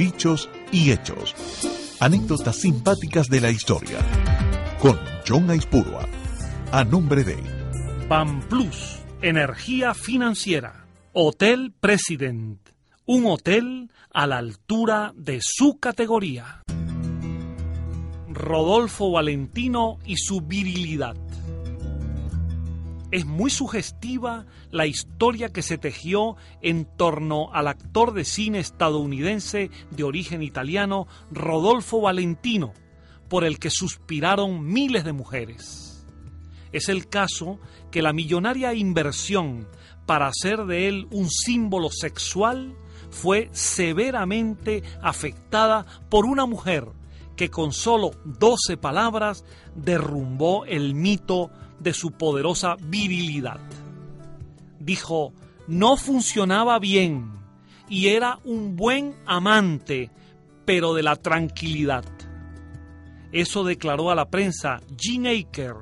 dichos 0.00 0.48
y 0.72 0.92
hechos. 0.92 1.34
Anécdotas 2.00 2.56
simpáticas 2.56 3.28
de 3.28 3.42
la 3.42 3.50
historia. 3.50 3.98
Con 4.80 4.98
John 5.28 5.50
Aispurua. 5.50 6.08
A 6.72 6.84
nombre 6.84 7.22
de 7.22 7.36
Ban 8.08 8.40
Plus, 8.48 9.00
Energía 9.20 9.92
Financiera. 9.92 10.86
Hotel 11.12 11.74
President. 11.78 12.58
Un 13.04 13.26
hotel 13.26 13.90
a 14.14 14.26
la 14.26 14.38
altura 14.38 15.12
de 15.14 15.40
su 15.42 15.78
categoría. 15.78 16.62
Rodolfo 18.26 19.10
Valentino 19.10 19.98
y 20.06 20.16
su 20.16 20.40
virilidad. 20.40 21.16
Es 23.10 23.26
muy 23.26 23.50
sugestiva 23.50 24.46
la 24.70 24.86
historia 24.86 25.48
que 25.48 25.62
se 25.62 25.78
tejió 25.78 26.36
en 26.62 26.84
torno 26.84 27.52
al 27.52 27.66
actor 27.66 28.12
de 28.12 28.24
cine 28.24 28.60
estadounidense 28.60 29.70
de 29.90 30.04
origen 30.04 30.42
italiano 30.42 31.08
Rodolfo 31.32 32.00
Valentino, 32.00 32.72
por 33.28 33.44
el 33.44 33.58
que 33.58 33.70
suspiraron 33.70 34.64
miles 34.64 35.04
de 35.04 35.12
mujeres. 35.12 36.06
Es 36.72 36.88
el 36.88 37.08
caso 37.08 37.58
que 37.90 38.02
la 38.02 38.12
millonaria 38.12 38.74
inversión 38.74 39.66
para 40.06 40.28
hacer 40.28 40.66
de 40.66 40.86
él 40.86 41.08
un 41.10 41.28
símbolo 41.30 41.90
sexual 41.90 42.76
fue 43.10 43.48
severamente 43.52 44.84
afectada 45.02 45.84
por 46.08 46.26
una 46.26 46.46
mujer 46.46 46.86
que 47.34 47.50
con 47.50 47.72
solo 47.72 48.12
12 48.24 48.76
palabras 48.76 49.44
derrumbó 49.74 50.64
el 50.66 50.94
mito 50.94 51.50
de 51.80 51.92
su 51.92 52.12
poderosa 52.12 52.76
virilidad. 52.80 53.60
Dijo, 54.78 55.32
no 55.66 55.96
funcionaba 55.96 56.78
bien 56.78 57.32
y 57.88 58.08
era 58.08 58.38
un 58.44 58.76
buen 58.76 59.14
amante, 59.26 60.10
pero 60.64 60.94
de 60.94 61.02
la 61.02 61.16
tranquilidad. 61.16 62.04
Eso 63.32 63.64
declaró 63.64 64.10
a 64.10 64.14
la 64.14 64.30
prensa 64.30 64.80
Gene 64.96 65.30
Aker 65.30 65.74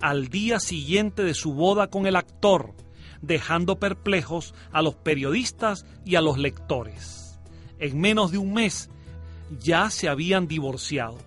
al 0.00 0.28
día 0.28 0.60
siguiente 0.60 1.24
de 1.24 1.34
su 1.34 1.54
boda 1.54 1.88
con 1.88 2.06
el 2.06 2.16
actor, 2.16 2.74
dejando 3.22 3.78
perplejos 3.78 4.54
a 4.72 4.82
los 4.82 4.94
periodistas 4.94 5.86
y 6.04 6.16
a 6.16 6.20
los 6.20 6.38
lectores. 6.38 7.40
En 7.78 8.00
menos 8.00 8.32
de 8.32 8.38
un 8.38 8.52
mes 8.52 8.90
ya 9.60 9.90
se 9.90 10.08
habían 10.08 10.48
divorciado. 10.48 11.18